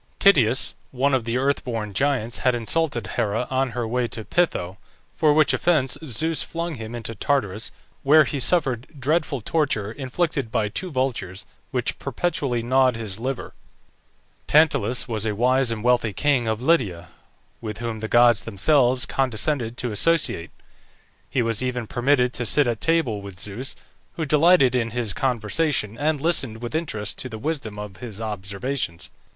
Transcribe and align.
TITYUS, 0.17 0.73
one 0.89 1.13
of 1.13 1.25
the 1.25 1.37
earth 1.37 1.63
born 1.63 1.93
giants, 1.93 2.39
had 2.39 2.55
insulted 2.55 3.05
Hera 3.17 3.45
on 3.51 3.73
her 3.77 3.87
way 3.87 4.07
to 4.07 4.25
Peitho, 4.25 4.77
for 5.15 5.31
which 5.31 5.53
offence 5.53 5.95
Zeus 6.03 6.41
flung 6.41 6.73
him 6.73 6.95
into 6.95 7.13
Tartarus, 7.13 7.69
where 8.01 8.23
he 8.23 8.39
suffered 8.39 8.87
dreadful 8.99 9.41
torture, 9.41 9.91
inflicted 9.91 10.51
by 10.51 10.69
two 10.69 10.89
vultures, 10.89 11.45
which 11.69 11.99
perpetually 11.99 12.63
gnawed 12.63 12.95
his 12.97 13.19
liver. 13.19 13.53
TANTALUS 14.47 15.07
was 15.07 15.27
a 15.27 15.35
wise 15.35 15.69
and 15.69 15.83
wealthy 15.83 16.13
king 16.13 16.47
of 16.47 16.63
Lydia, 16.63 17.09
with 17.61 17.77
whom 17.77 17.99
the 17.99 18.07
gods 18.07 18.43
themselves 18.43 19.05
condescended 19.05 19.77
to 19.77 19.91
associate; 19.91 20.49
he 21.29 21.43
was 21.43 21.61
even 21.61 21.85
permitted 21.85 22.33
to 22.33 22.43
sit 22.43 22.65
at 22.65 22.81
table 22.81 23.21
with 23.21 23.39
Zeus, 23.39 23.75
who 24.13 24.25
delighted 24.25 24.73
in 24.73 24.89
his 24.89 25.13
conversation, 25.13 25.95
and 25.95 26.19
listened 26.19 26.59
with 26.59 26.73
interest 26.73 27.19
to 27.19 27.29
the 27.29 27.37
wisdom 27.37 27.77
of 27.77 27.97
his 27.97 28.19
observations. 28.19 29.11